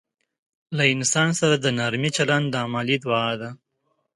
له 0.77 0.83
انسان 0.95 1.29
سره 1.39 1.55
د 1.59 1.65
نرمي 1.77 2.11
چلند 2.17 2.51
عملي 2.63 2.97
دعا 3.03 3.29
ده. 3.41 3.49